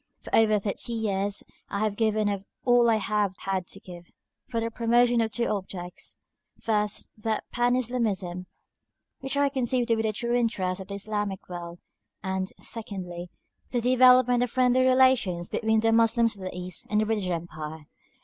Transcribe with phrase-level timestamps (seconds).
[0.21, 4.07] For over thirty years I have given of all I have had to give,
[4.49, 6.17] for the promotion of two objects:
[6.59, 8.47] first, that Pan Islamism,
[9.19, 11.77] which I conceive to be the true interest of the Islamic world;
[12.23, 13.29] and, secondly,
[13.69, 17.83] the development of friendly relations between the Moslems of the East and the British Empire.